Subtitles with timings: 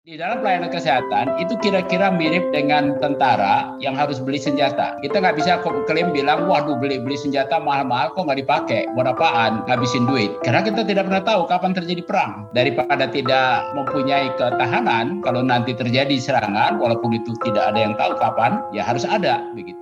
[0.00, 4.96] Di dalam pelayanan kesehatan itu kira-kira mirip dengan tentara yang harus beli senjata.
[5.04, 9.60] Kita nggak bisa klaim bilang, waduh beli beli senjata mahal-mahal kok nggak dipakai, buat apaan,
[9.68, 10.32] ngabisin duit.
[10.40, 12.48] Karena kita tidak pernah tahu kapan terjadi perang.
[12.56, 18.56] Daripada tidak mempunyai ketahanan, kalau nanti terjadi serangan, walaupun itu tidak ada yang tahu kapan,
[18.72, 19.76] ya harus ada begitu.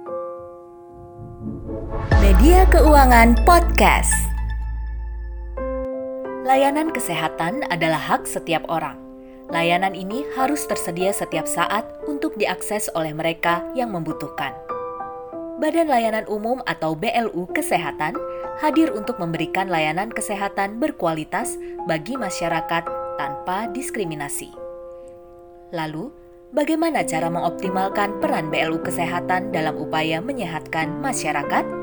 [2.19, 4.11] Media Keuangan Podcast.
[6.43, 9.08] Layanan kesehatan adalah hak setiap orang
[9.49, 14.53] Layanan ini harus tersedia setiap saat untuk diakses oleh mereka yang membutuhkan.
[15.57, 18.13] Badan Layanan Umum atau BLU Kesehatan
[18.61, 21.57] hadir untuk memberikan layanan kesehatan berkualitas
[21.89, 22.85] bagi masyarakat
[23.17, 24.53] tanpa diskriminasi.
[25.73, 26.13] Lalu,
[26.53, 31.78] bagaimana cara mengoptimalkan peran BLU Kesehatan dalam upaya menyehatkan masyarakat?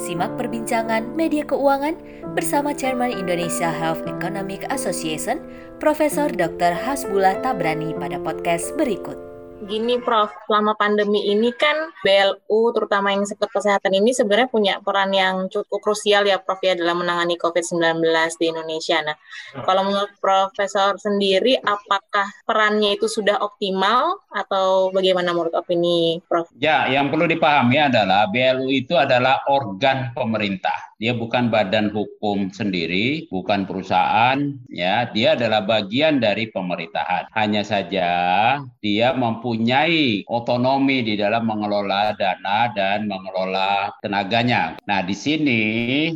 [0.00, 1.92] Simak perbincangan media keuangan
[2.32, 5.44] bersama Chairman Indonesia Health Economic Association,
[5.76, 6.72] Profesor Dr.
[6.72, 9.29] Hasbullah Tabrani pada podcast berikut.
[9.60, 15.12] Gini Prof, selama pandemi ini kan BLU terutama yang sektor kesehatan ini sebenarnya punya peran
[15.12, 18.00] yang cukup krusial ya Prof ya dalam menangani COVID-19
[18.40, 19.04] di Indonesia.
[19.04, 19.64] Nah, hmm.
[19.68, 26.48] kalau menurut Profesor sendiri apakah perannya itu sudah optimal atau bagaimana menurut opini Prof?
[26.56, 33.24] Ya, yang perlu dipahami adalah BLU itu adalah organ pemerintah dia bukan badan hukum sendiri,
[33.32, 34.36] bukan perusahaan,
[34.68, 35.08] ya.
[35.16, 37.32] Dia adalah bagian dari pemerintahan.
[37.32, 38.08] Hanya saja
[38.84, 44.76] dia mempunyai otonomi di dalam mengelola dana dan mengelola tenaganya.
[44.84, 45.62] Nah, di sini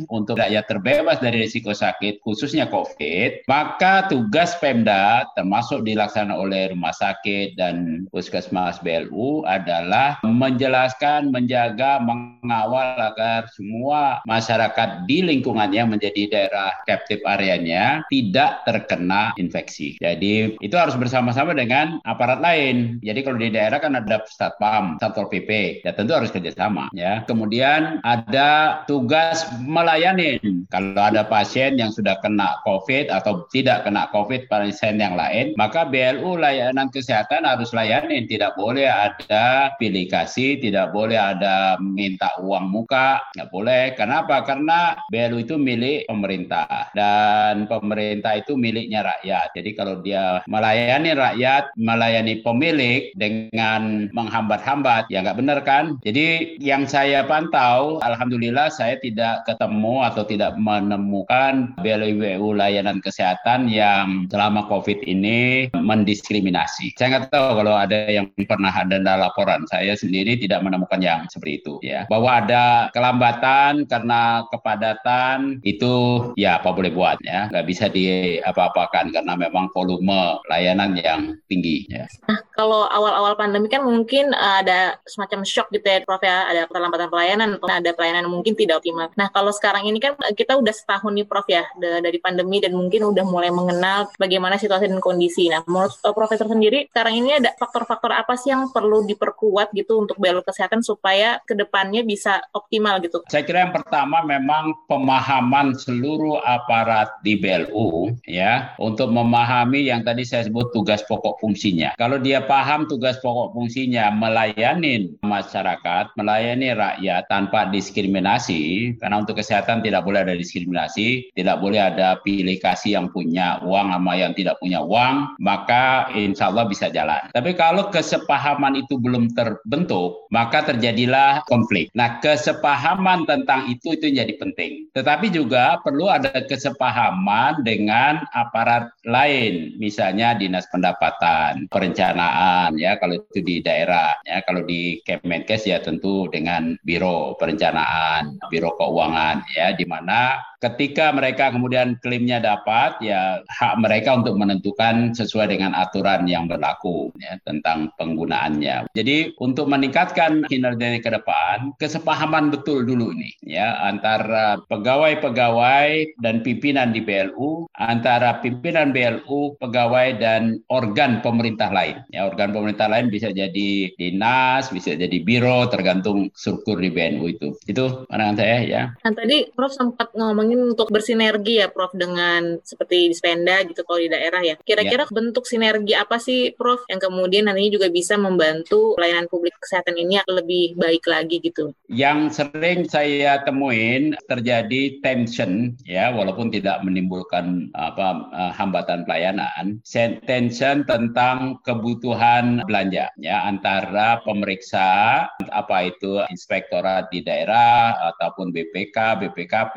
[0.05, 6.93] untuk rakyat terbebas dari risiko sakit, khususnya COVID, maka tugas Pemda termasuk dilaksanakan oleh rumah
[6.93, 16.21] sakit dan puskesmas BLU adalah menjelaskan, menjaga, mengawal agar semua masyarakat masyarakat di lingkungannya menjadi
[16.27, 19.95] daerah captive areanya tidak terkena infeksi.
[20.03, 22.99] Jadi itu harus bersama-sama dengan aparat lain.
[22.99, 26.91] Jadi kalau di daerah kan ada Satpam, Satpol PP, ya tentu harus kerjasama.
[26.91, 27.23] Ya.
[27.23, 30.43] Kemudian ada tugas melayani.
[30.67, 35.87] Kalau ada pasien yang sudah kena COVID atau tidak kena COVID pasien yang lain, maka
[35.87, 38.27] BLU layanan kesehatan harus layani.
[38.27, 43.83] Tidak boleh ada pilih kasih, tidak boleh ada minta uang muka, nggak boleh.
[43.95, 44.43] Kenapa?
[44.43, 49.53] Karena karena BLU itu milik pemerintah dan pemerintah itu miliknya rakyat.
[49.53, 56.01] Jadi kalau dia melayani rakyat, melayani pemilik dengan menghambat-hambat, ya nggak benar kan?
[56.01, 64.25] Jadi yang saya pantau, alhamdulillah saya tidak ketemu atau tidak menemukan BLU layanan kesehatan yang
[64.33, 66.97] selama COVID ini mendiskriminasi.
[66.97, 69.61] Saya nggak tahu kalau ada yang pernah ada laporan.
[69.69, 71.77] Saya sendiri tidak menemukan yang seperti itu.
[71.85, 75.93] Ya, bahwa ada kelambatan karena kepadatan itu
[76.39, 81.21] ya apa boleh buat ya nggak bisa diapa-apakan karena memang volume layanan yang
[81.51, 82.07] tinggi ya.
[82.25, 87.09] Nah kalau awal-awal pandemi kan mungkin ada semacam shock gitu ya Prof ya ada keterlambatan
[87.11, 89.11] pelayanan atau ada pelayanan mungkin tidak optimal.
[89.19, 93.11] Nah kalau sekarang ini kan kita udah setahun nih Prof ya dari pandemi dan mungkin
[93.11, 95.51] udah mulai mengenal bagaimana situasi dan kondisi.
[95.51, 99.99] Nah menurut uh, Profesor sendiri sekarang ini ada faktor-faktor apa sih yang perlu diperkuat gitu
[99.99, 103.25] untuk BLU kesehatan supaya ke depannya bisa optimal gitu?
[103.27, 110.05] Saya kira yang pertama memang memang pemahaman seluruh aparat di BLU ya untuk memahami yang
[110.05, 111.97] tadi saya sebut tugas pokok fungsinya.
[111.97, 119.81] Kalau dia paham tugas pokok fungsinya melayani masyarakat, melayani rakyat tanpa diskriminasi, karena untuk kesehatan
[119.81, 124.61] tidak boleh ada diskriminasi, tidak boleh ada pilih kasih yang punya uang sama yang tidak
[124.61, 127.33] punya uang, maka insya Allah bisa jalan.
[127.33, 131.89] Tapi kalau kesepahaman itu belum terbentuk, maka terjadilah konflik.
[131.97, 134.87] Nah, kesepahaman tentang itu itu jadi penting.
[134.93, 143.39] Tetapi juga perlu ada kesepahaman dengan aparat lain, misalnya dinas pendapatan, perencanaan ya kalau itu
[143.41, 149.85] di daerah ya kalau di Kemenkes ya tentu dengan biro perencanaan, biro keuangan ya di
[149.87, 156.49] mana ketika mereka kemudian klaimnya dapat ya hak mereka untuk menentukan sesuai dengan aturan yang
[156.49, 158.89] berlaku ya tentang penggunaannya.
[158.97, 166.89] Jadi untuk meningkatkan kinerja ke depan kesepahaman betul dulu ini ya antara pegawai-pegawai dan pimpinan
[166.95, 172.01] di BLU, antara pimpinan BLU, pegawai dan organ pemerintah lain.
[172.09, 177.47] Ya organ pemerintah lain bisa jadi dinas, bisa jadi biro tergantung struktur di BNU itu.
[177.67, 178.83] Itu pandangan saya ya.
[179.03, 183.83] Nah tadi Prof sempat ngomongin ini untuk bersinergi ya Prof dengan seperti di Spenda gitu
[183.83, 184.55] kalau di daerah ya.
[184.63, 185.11] Kira-kira ya.
[185.11, 190.23] bentuk sinergi apa sih Prof yang kemudian nantinya juga bisa membantu pelayanan publik kesehatan ini
[190.31, 191.75] lebih baik lagi gitu?
[191.91, 199.83] Yang sering saya temuin terjadi tension ya walaupun tidak menimbulkan apa eh, hambatan pelayanan,
[200.23, 209.75] tension tentang kebutuhan belanja ya antara pemeriksa apa itu inspektorat di daerah ataupun BPK, BPKP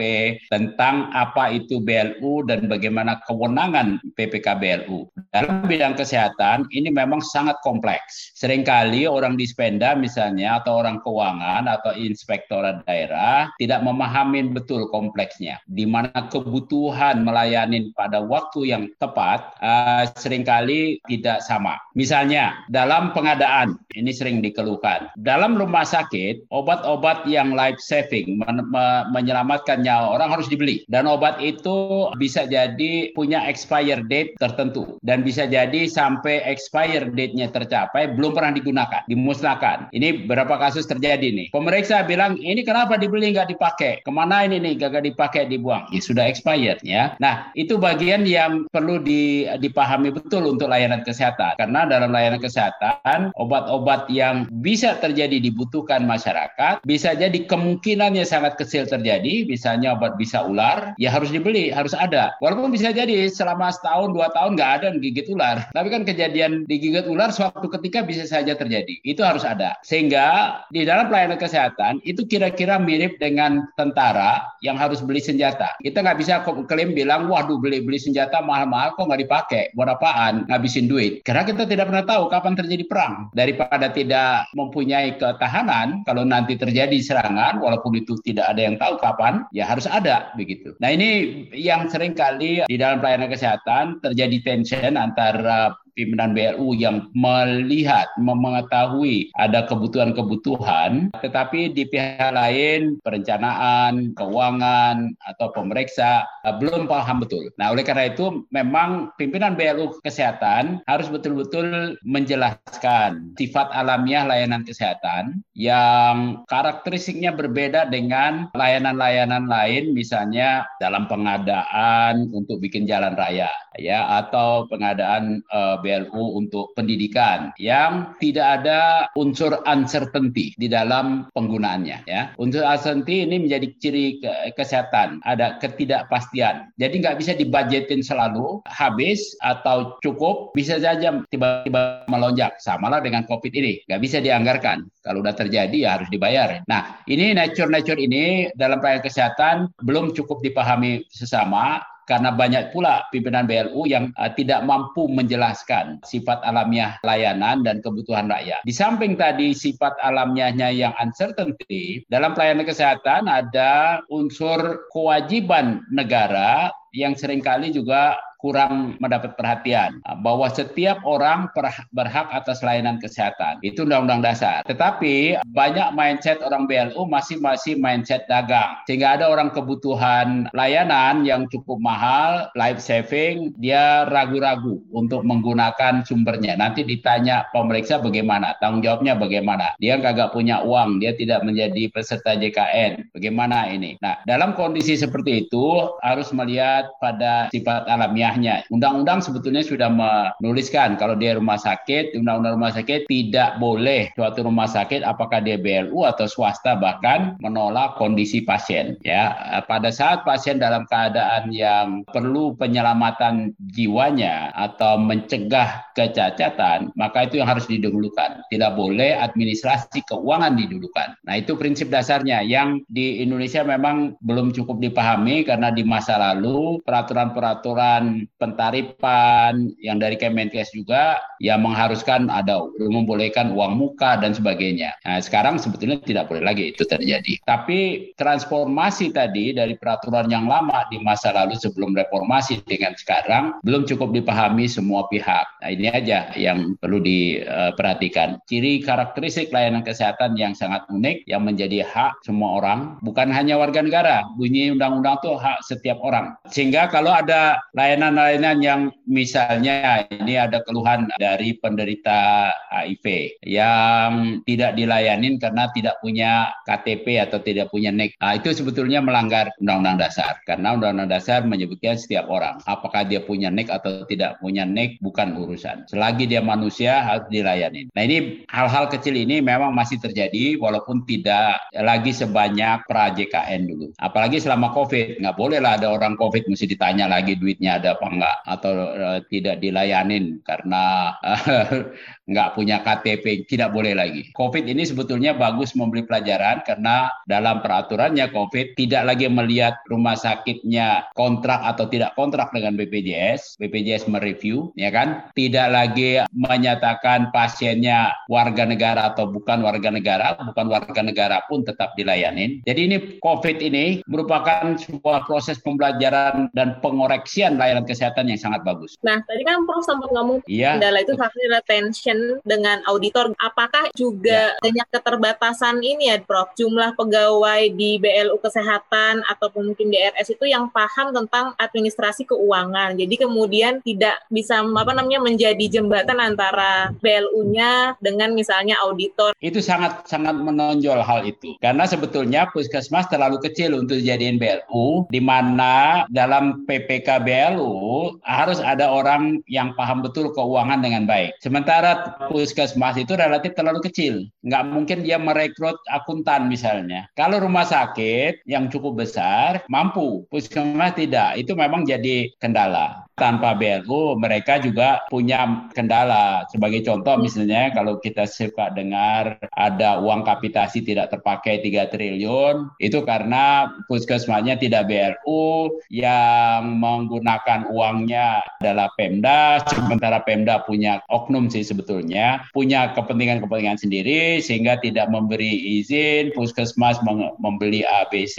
[0.58, 5.06] tentang apa itu BLU dan bagaimana kewenangan PPK BLU.
[5.30, 8.34] Dalam bidang kesehatan ini memang sangat kompleks.
[8.34, 15.62] Seringkali orang di Spenda misalnya atau orang keuangan atau inspektorat daerah tidak memahami betul kompleksnya
[15.70, 21.78] di mana kebutuhan melayani pada waktu yang tepat uh, sering kali tidak sama.
[21.94, 25.14] Misalnya dalam pengadaan ini sering dikeluhkan.
[25.14, 28.66] Dalam rumah sakit obat-obat yang life saving men
[29.14, 35.22] menyelamatkan nyawa orang harus dibeli dan obat itu bisa jadi punya expire date tertentu dan
[35.22, 39.92] bisa jadi sampai expire date-nya tercapai belum pernah digunakan, dimusnahkan.
[39.92, 41.48] Ini berapa kasus terjadi nih.
[41.52, 44.00] Pemeriksa bilang ini kenapa dibeli nggak dipakai?
[44.02, 45.86] Ke mana ini nih gagal dipakai dibuang?
[45.92, 47.14] Ya sudah expired ya.
[47.22, 53.34] Nah itu bagian yang perlu di, dipahami betul untuk layanan kesehatan karena dalam layanan kesehatan
[53.36, 60.37] obat-obat yang bisa terjadi dibutuhkan masyarakat bisa jadi kemungkinannya sangat kecil terjadi misalnya obat bisa
[60.46, 62.34] ular ya harus dibeli harus ada.
[62.38, 65.66] Walaupun bisa jadi selama setahun dua tahun nggak ada gigit ular.
[65.76, 69.00] Tapi kan kejadian digigit ular suatu ketika bisa saja terjadi.
[69.02, 69.78] Itu harus ada.
[69.82, 75.74] Sehingga di dalam pelayanan kesehatan itu kira-kira mirip dengan tentara yang harus beli senjata.
[75.82, 79.64] Kita nggak bisa klaim bilang waduh beli beli senjata mahal-mahal kok nggak dipakai?
[79.74, 80.46] Buat apaan?
[80.46, 81.24] Ngabisin duit.
[81.24, 83.14] Karena kita tidak pernah tahu kapan terjadi perang.
[83.32, 89.44] Daripada tidak mempunyai ketahanan kalau nanti terjadi serangan walaupun itu tidak ada yang tahu kapan
[89.54, 90.74] ya harus ada begitu.
[90.82, 97.10] Nah ini yang sering kali di dalam pelayanan kesehatan terjadi tension antara pimpinan BLU yang
[97.10, 107.26] melihat, mengetahui ada kebutuhan-kebutuhan, tetapi di pihak lain perencanaan, keuangan, atau pemeriksa eh, belum paham
[107.26, 107.50] betul.
[107.58, 115.42] Nah, oleh karena itu memang pimpinan BLU Kesehatan harus betul-betul menjelaskan sifat alamiah layanan kesehatan
[115.56, 124.68] yang karakteristiknya berbeda dengan layanan-layanan lain, misalnya dalam pengadaan untuk bikin jalan raya, ya, atau
[124.68, 132.36] pengadaan uh, BLU untuk pendidikan yang tidak ada unsur uncertainty di dalam penggunaannya ya.
[132.36, 134.20] Unsur uncertainty ini menjadi ciri
[134.52, 136.68] kesehatan, ada ketidakpastian.
[136.76, 142.60] Jadi nggak bisa dibudgetin selalu habis atau cukup, bisa saja tiba-tiba melonjak.
[142.60, 144.84] Samalah dengan COVID ini, nggak bisa dianggarkan.
[145.00, 146.60] Kalau udah terjadi ya harus dibayar.
[146.68, 153.44] Nah, ini nature-nature ini dalam pelayanan kesehatan belum cukup dipahami sesama karena banyak pula pimpinan
[153.44, 158.64] BLU yang uh, tidak mampu menjelaskan sifat alamiah layanan dan kebutuhan rakyat.
[158.64, 167.12] Di samping tadi sifat alamiahnya yang uncertainty, dalam pelayanan kesehatan ada unsur kewajiban negara yang
[167.12, 169.98] sering kali juga kurang mendapat perhatian.
[170.22, 171.50] Bahwa setiap orang
[171.92, 173.58] berhak atas layanan kesehatan.
[173.66, 174.62] Itu undang-undang dasar.
[174.64, 178.78] Tetapi banyak mindset orang BLU masih masih mindset dagang.
[178.86, 186.54] Sehingga ada orang kebutuhan layanan yang cukup mahal life saving dia ragu-ragu untuk menggunakan sumbernya.
[186.54, 189.74] Nanti ditanya pemeriksa bagaimana tanggung jawabnya bagaimana.
[189.82, 193.98] Dia kagak punya uang dia tidak menjadi peserta JKN bagaimana ini?
[194.00, 198.68] Nah dalam kondisi seperti itu harus melihat pada sifat alamiah wilayahnya.
[198.68, 204.68] Undang-undang sebetulnya sudah menuliskan kalau dia rumah sakit, undang-undang rumah sakit tidak boleh suatu rumah
[204.68, 209.00] sakit apakah dia BLU atau swasta bahkan menolak kondisi pasien.
[209.02, 209.32] Ya,
[209.64, 217.48] pada saat pasien dalam keadaan yang perlu penyelamatan jiwanya atau mencegah kecacatan, maka itu yang
[217.48, 218.44] harus didahulukan.
[218.52, 221.16] Tidak boleh administrasi keuangan didulukan.
[221.24, 226.82] Nah, itu prinsip dasarnya yang di Indonesia memang belum cukup dipahami karena di masa lalu
[226.82, 234.96] peraturan-peraturan pentarifan yang dari Kemenkes juga yang mengharuskan ada membolehkan uang muka dan sebagainya.
[235.04, 237.38] Nah, sekarang sebetulnya tidak boleh lagi itu terjadi.
[237.44, 243.84] Tapi transformasi tadi dari peraturan yang lama di masa lalu sebelum reformasi dengan sekarang belum
[243.84, 245.46] cukup dipahami semua pihak.
[245.60, 248.40] Nah, ini aja yang perlu diperhatikan.
[248.48, 253.84] Ciri karakteristik layanan kesehatan yang sangat unik yang menjadi hak semua orang, bukan hanya warga
[253.84, 254.24] negara.
[254.40, 256.38] Bunyi undang-undang itu hak setiap orang.
[256.48, 264.80] Sehingga kalau ada layanan layanan-layanan yang misalnya ini ada keluhan dari penderita HIV yang tidak
[264.80, 268.16] dilayanin karena tidak punya KTP atau tidak punya NIK.
[268.16, 273.52] Nah, itu sebetulnya melanggar Undang-Undang Dasar karena Undang-Undang Dasar menyebutkan setiap orang apakah dia punya
[273.52, 275.84] NIK atau tidak punya NIK bukan urusan.
[275.92, 277.92] Selagi dia manusia harus dilayani.
[277.92, 283.92] Nah ini hal-hal kecil ini memang masih terjadi walaupun tidak lagi sebanyak pra JKN dulu.
[284.00, 288.06] Apalagi selama COVID nggak boleh lah ada orang COVID mesti ditanya lagi duitnya ada apa
[288.14, 291.90] enggak atau uh, tidak dilayanin karena uh,
[292.28, 294.28] nggak punya KTP, tidak boleh lagi.
[294.36, 301.08] COVID ini sebetulnya bagus memberi pelajaran karena dalam peraturannya COVID tidak lagi melihat rumah sakitnya
[301.16, 305.32] kontrak atau tidak kontrak dengan BPJS, BPJS mereview, ya kan?
[305.32, 311.96] Tidak lagi menyatakan pasiennya warga negara atau bukan warga negara, bukan warga negara pun tetap
[311.96, 312.60] dilayanin.
[312.68, 319.00] Jadi ini COVID ini merupakan sebuah proses pembelajaran dan pengoreksian layanan kesehatan yang sangat bagus.
[319.00, 320.76] Nah, tadi kan Prof sempat ngomong iya.
[320.76, 323.32] kendala itu salah retention dengan auditor.
[323.40, 324.60] Apakah juga ya.
[324.60, 326.52] banyak keterbatasan ini ya, Prof?
[326.60, 332.98] Jumlah pegawai di BLU Kesehatan ataupun mungkin di RS itu yang paham tentang administrasi keuangan.
[332.98, 339.32] Jadi kemudian tidak bisa apa namanya menjadi jembatan antara BLU-nya dengan misalnya auditor.
[339.38, 341.54] Itu sangat sangat menonjol hal itu.
[341.62, 347.77] Karena sebetulnya puskesmas terlalu kecil untuk dijadiin BLU di mana dalam PPK BLU
[348.22, 351.38] harus ada orang yang paham betul keuangan dengan baik.
[351.40, 354.28] Sementara puskesmas itu relatif terlalu kecil.
[354.44, 357.08] Nggak mungkin dia merekrut akuntan misalnya.
[357.16, 360.28] Kalau rumah sakit yang cukup besar, mampu.
[360.28, 361.40] Puskesmas tidak.
[361.40, 363.07] Itu memang jadi kendala.
[363.18, 366.46] Tanpa BLU, mereka juga punya kendala.
[366.48, 373.02] Sebagai contoh misalnya, kalau kita suka dengar ada uang kapitasi tidak terpakai 3 triliun, itu
[373.02, 382.46] karena puskesmasnya tidak BLU, yang menggunakan uangnya adalah Pemda, sementara Pemda punya oknum sih sebetulnya
[382.54, 387.00] punya kepentingan-kepentingan sendiri sehingga tidak memberi izin puskesmas
[387.40, 388.38] membeli ABC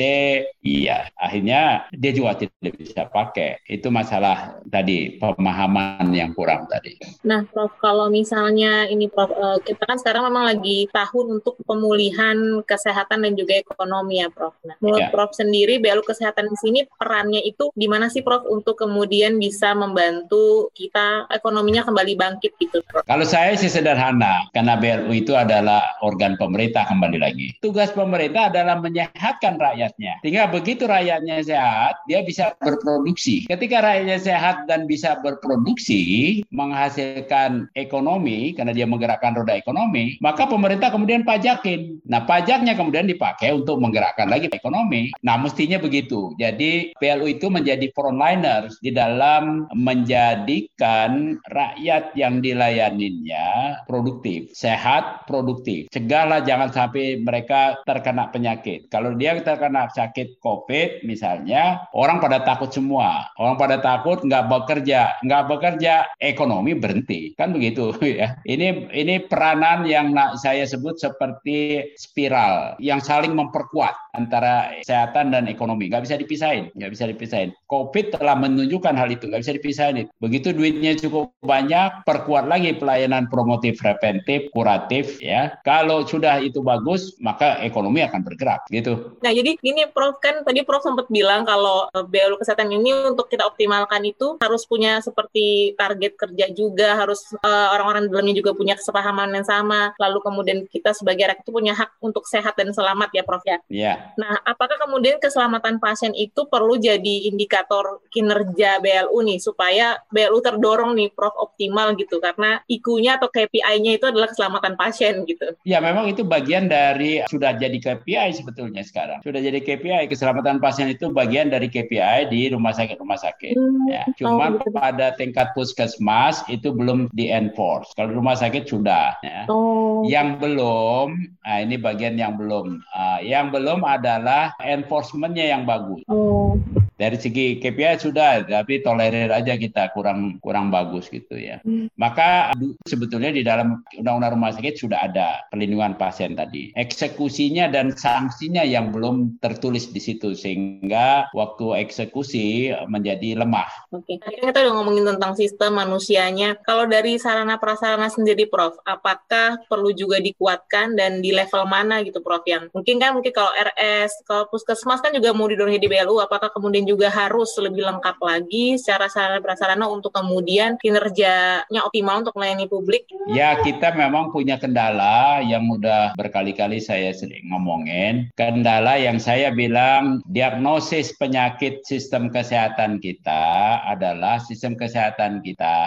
[0.64, 6.96] iya akhirnya dia juga tidak bisa pakai itu masalah tadi pemahaman yang kurang tadi
[7.28, 12.64] nah Prof kalau misalnya ini Prof eh, kita kan sekarang memang lagi tahun untuk pemulihan
[12.64, 15.12] kesehatan dan juga ekonomi ya Prof nah menurut ya.
[15.12, 19.76] Prof sendiri BLU kesehatan di sini perannya itu di mana sih Prof untuk kemudian bisa
[19.76, 25.98] membantu kita ekonominya kembali bangkit gitu Prof kalau saya sih sederhana, karena BLU itu adalah
[26.06, 27.48] organ pemerintah kembali lagi.
[27.64, 30.22] Tugas pemerintah adalah menyehatkan rakyatnya.
[30.22, 33.50] Tinggal begitu rakyatnya sehat, dia bisa berproduksi.
[33.50, 40.92] Ketika rakyatnya sehat dan bisa berproduksi, menghasilkan ekonomi, karena dia menggerakkan roda ekonomi, maka pemerintah
[40.92, 42.02] kemudian pajakin.
[42.10, 45.16] Nah, pajaknya kemudian dipakai untuk menggerakkan lagi ekonomi.
[45.24, 46.36] Nah, mestinya begitu.
[46.36, 55.86] Jadi, BLU itu menjadi frontliners di dalam menjadikan rakyat yang dilayaninya ya produktif, sehat, produktif.
[55.94, 58.90] Cegahlah jangan sampai mereka terkena penyakit.
[58.90, 63.30] Kalau dia terkena sakit COVID misalnya, orang pada takut semua.
[63.38, 67.34] Orang pada takut nggak bekerja, nggak bekerja, ekonomi berhenti.
[67.38, 68.38] Kan begitu ya.
[68.46, 75.88] Ini ini peranan yang saya sebut seperti spiral yang saling memperkuat antara kesehatan dan ekonomi.
[75.90, 77.50] Nggak bisa dipisahin, nggak bisa dipisahin.
[77.70, 80.06] COVID telah menunjukkan hal itu, nggak bisa dipisahin.
[80.20, 87.16] Begitu duitnya cukup banyak, perkuat lagi pelayanan promotif preventif kuratif ya kalau sudah itu bagus
[87.22, 91.88] maka ekonomi akan bergerak gitu nah jadi gini Prof kan tadi Prof sempat bilang kalau
[91.92, 97.20] eh, BLU kesehatan ini untuk kita optimalkan itu harus punya seperti target kerja juga harus
[97.44, 101.52] uh, orang-orang di dalamnya juga punya kesepahaman yang sama lalu kemudian kita sebagai rakyat itu
[101.52, 104.16] punya hak untuk sehat dan selamat ya Prof ya Iya.
[104.16, 110.96] nah apakah kemudian keselamatan pasien itu perlu jadi indikator kinerja BLU nih supaya BLU terdorong
[110.96, 115.58] nih Prof optimal gitu karena ikunya nya atau KPI-nya itu adalah keselamatan pasien gitu.
[115.66, 119.26] Ya memang itu bagian dari sudah jadi KPI sebetulnya sekarang.
[119.26, 123.58] Sudah jadi KPI keselamatan pasien itu bagian dari KPI di rumah sakit rumah sakit.
[123.58, 123.90] Hmm.
[123.90, 124.76] Ya, cuma oh, gitu.
[124.76, 127.96] pada tingkat puskesmas itu belum di enforce.
[127.96, 129.16] Kalau rumah sakit sudah.
[129.24, 129.48] Ya.
[129.48, 130.04] Oh.
[130.04, 131.08] Yang belum,
[131.48, 132.84] nah ini bagian yang belum.
[132.92, 136.04] Uh, yang belum adalah enforcementnya yang bagus.
[136.12, 136.60] Oh
[137.00, 141.64] dari segi KPI sudah, tapi tolerir aja kita kurang kurang bagus gitu ya.
[141.64, 141.88] Hmm.
[141.96, 142.52] Maka
[142.84, 146.76] sebetulnya di dalam Undang-Undang Rumah Sakit sudah ada perlindungan pasien tadi.
[146.76, 153.96] Eksekusinya dan sanksinya yang belum tertulis di situ sehingga waktu eksekusi menjadi lemah.
[153.96, 156.60] Oke, tadi kita udah ngomongin tentang sistem manusianya.
[156.68, 162.20] Kalau dari sarana prasarana sendiri, Prof, apakah perlu juga dikuatkan dan di level mana gitu,
[162.20, 162.44] Prof?
[162.44, 166.52] Yang mungkin kan mungkin kalau RS, kalau puskesmas kan juga mau didorong di BLU, apakah
[166.52, 172.66] kemudian juga harus lebih lengkap lagi secara sarana prasarana untuk kemudian kinerjanya optimal untuk melayani
[172.66, 173.06] publik?
[173.30, 178.34] Ya, kita memang punya kendala yang mudah berkali-kali saya sering ngomongin.
[178.34, 185.78] Kendala yang saya bilang diagnosis penyakit sistem kesehatan kita adalah sistem kesehatan kita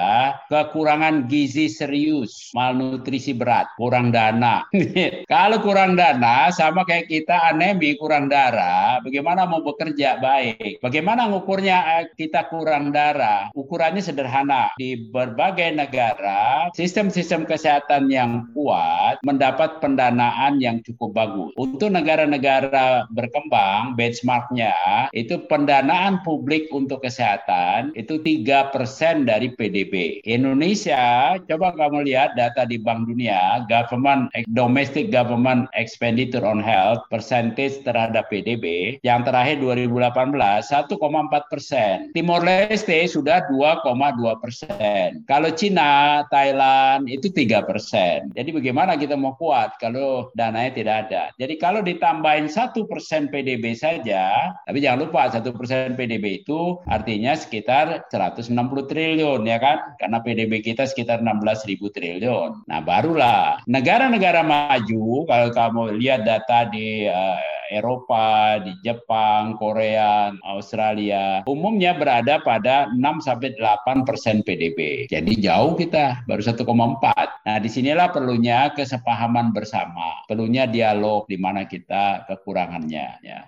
[0.47, 4.63] kekurangan gizi serius, malnutrisi berat, kurang dana.
[5.33, 10.85] Kalau kurang dana sama kayak kita anemi kurang darah, bagaimana mau bekerja baik?
[10.93, 13.49] Bagaimana ngukurnya eh, kita kurang darah?
[13.57, 14.77] Ukurannya sederhana.
[14.77, 21.57] Di berbagai negara, sistem-sistem kesehatan yang kuat mendapat pendanaan yang cukup bagus.
[21.57, 30.21] Untuk negara-negara berkembang, benchmarknya itu pendanaan publik untuk kesehatan itu 3% dari PDB.
[30.29, 37.81] Indonesia, coba kamu lihat data di Bank Dunia, government domestic government expenditure on health percentage
[37.81, 42.11] terhadap PDB yang terakhir 2018 1,4 persen.
[42.15, 45.23] Timor Leste sudah 2,2 persen.
[45.27, 48.31] Kalau Cina, Thailand itu 3 persen.
[48.35, 51.23] Jadi bagaimana kita mau kuat kalau dananya tidak ada?
[51.39, 57.35] Jadi kalau ditambahin satu persen PDB saja, tapi jangan lupa satu persen PDB itu artinya
[57.39, 58.53] sekitar 160
[58.91, 59.79] triliun ya kan?
[59.99, 62.67] Karena PDB kita sekitar 16 ribu triliun.
[62.67, 71.41] Nah barulah negara-negara maju kalau kamu lihat data di uh, Eropa, di Jepang, Korea, Australia,
[71.49, 75.09] umumnya berada pada 6 sampai 8 persen PDB.
[75.09, 77.49] Jadi jauh kita, baru 1,4.
[77.49, 83.09] Nah, di sinilah perlunya kesepahaman bersama, perlunya dialog di mana kita kekurangannya.
[83.25, 83.41] Ya.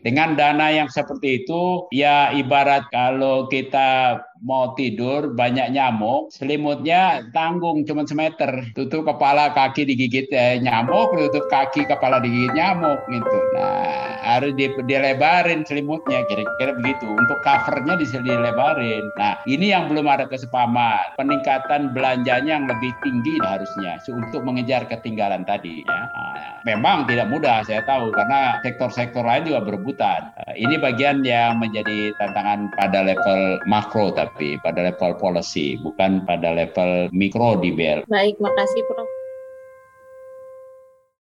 [0.00, 7.82] Dengan dana yang seperti itu, ya ibarat kalau kita mau tidur banyak nyamuk, selimutnya tanggung
[7.88, 8.68] cuma semeter.
[8.76, 13.38] Tutup kepala kaki digigit eh, nyamuk, tutup kaki kepala digigit nyamuk gitu.
[13.56, 17.08] Nah, harus di, dilebarin selimutnya kira-kira begitu.
[17.08, 19.04] Untuk covernya dilebarin.
[19.16, 21.16] Nah, ini yang belum ada kesepahaman.
[21.16, 26.00] Peningkatan belanjanya yang lebih tinggi harusnya untuk mengejar ketinggalan tadi ya.
[26.12, 30.36] Nah, memang tidak mudah saya tahu karena sektor-sektor lain juga berebutan.
[30.36, 36.50] Nah, ini bagian yang menjadi tantangan pada level makro tapi pada level policy, bukan pada
[36.58, 38.02] level mikro di BL.
[38.10, 39.23] Baik, makasih Prof.